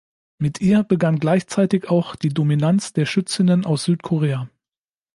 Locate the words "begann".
0.81-1.19